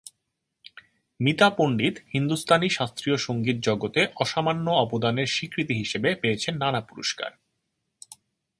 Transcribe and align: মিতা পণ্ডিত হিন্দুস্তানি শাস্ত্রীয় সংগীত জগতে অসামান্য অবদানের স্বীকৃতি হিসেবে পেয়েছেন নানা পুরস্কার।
মিতা 1.19 1.49
পণ্ডিত 1.49 1.95
হিন্দুস্তানি 2.13 2.67
শাস্ত্রীয় 2.69 3.17
সংগীত 3.17 3.57
জগতে 3.63 4.01
অসামান্য 4.15 4.65
অবদানের 4.83 5.27
স্বীকৃতি 5.27 5.73
হিসেবে 5.73 6.09
পেয়েছেন 6.15 6.53
নানা 6.57 6.81
পুরস্কার। 6.81 7.31